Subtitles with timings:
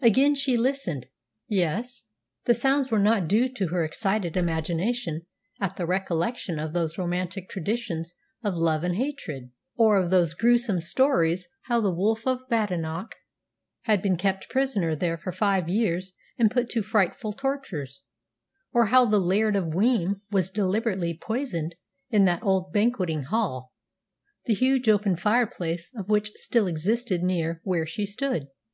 [0.00, 1.08] Again she listened.
[1.46, 2.06] Yes.
[2.46, 5.26] The sounds were not due to her excited imagination
[5.60, 10.80] at the recollection of those romantic traditions of love and hatred, or of those gruesome
[10.80, 13.14] stories of how the Wolf of Badenoch
[13.82, 18.00] had been kept prisoner there for five years and put to frightful tortures,
[18.72, 21.74] or how the Laird of Weem was deliberately poisoned
[22.08, 23.74] in that old banqueting hall,
[24.46, 28.48] the huge open fireplace of which still existed near where she stood.